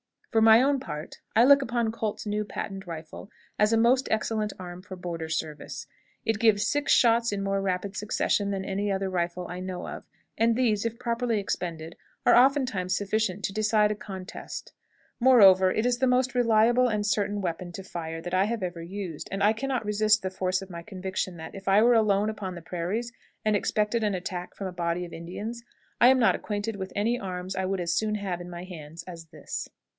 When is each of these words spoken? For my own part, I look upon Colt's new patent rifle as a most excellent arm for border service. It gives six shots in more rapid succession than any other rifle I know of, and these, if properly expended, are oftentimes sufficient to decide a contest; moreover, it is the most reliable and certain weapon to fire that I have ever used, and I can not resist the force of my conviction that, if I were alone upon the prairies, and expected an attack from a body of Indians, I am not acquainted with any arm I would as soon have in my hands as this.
For 0.31 0.41
my 0.41 0.63
own 0.63 0.79
part, 0.79 1.17
I 1.35 1.43
look 1.43 1.61
upon 1.61 1.91
Colt's 1.91 2.25
new 2.25 2.43
patent 2.43 2.87
rifle 2.87 3.29
as 3.59 3.71
a 3.71 3.77
most 3.77 4.07
excellent 4.09 4.53
arm 4.57 4.81
for 4.81 4.95
border 4.95 5.29
service. 5.29 5.85
It 6.25 6.39
gives 6.39 6.65
six 6.65 6.91
shots 6.91 7.31
in 7.31 7.43
more 7.43 7.61
rapid 7.61 7.95
succession 7.95 8.49
than 8.49 8.63
any 8.65 8.89
other 8.91 9.09
rifle 9.11 9.45
I 9.47 9.59
know 9.59 9.87
of, 9.89 10.05
and 10.37 10.55
these, 10.55 10.85
if 10.85 10.97
properly 10.97 11.39
expended, 11.39 11.97
are 12.25 12.33
oftentimes 12.33 12.95
sufficient 12.95 13.43
to 13.45 13.53
decide 13.53 13.91
a 13.91 13.95
contest; 13.95 14.71
moreover, 15.19 15.69
it 15.69 15.85
is 15.85 15.99
the 15.99 16.07
most 16.07 16.33
reliable 16.33 16.87
and 16.87 17.05
certain 17.05 17.41
weapon 17.41 17.73
to 17.73 17.83
fire 17.83 18.21
that 18.21 18.33
I 18.33 18.45
have 18.45 18.63
ever 18.63 18.81
used, 18.81 19.27
and 19.31 19.43
I 19.43 19.51
can 19.53 19.67
not 19.67 19.85
resist 19.85 20.21
the 20.23 20.31
force 20.31 20.61
of 20.63 20.69
my 20.71 20.81
conviction 20.81 21.35
that, 21.37 21.53
if 21.53 21.67
I 21.67 21.83
were 21.83 21.93
alone 21.93 22.29
upon 22.29 22.55
the 22.55 22.61
prairies, 22.63 23.11
and 23.45 23.55
expected 23.55 24.01
an 24.03 24.15
attack 24.15 24.55
from 24.55 24.65
a 24.67 24.71
body 24.73 25.05
of 25.05 25.13
Indians, 25.13 25.61
I 25.99 26.07
am 26.07 26.17
not 26.19 26.35
acquainted 26.35 26.77
with 26.77 26.93
any 26.95 27.19
arm 27.19 27.49
I 27.55 27.65
would 27.65 27.81
as 27.81 27.93
soon 27.93 28.15
have 28.15 28.39
in 28.41 28.49
my 28.49 28.63
hands 28.63 29.03
as 29.03 29.25
this. 29.27 29.67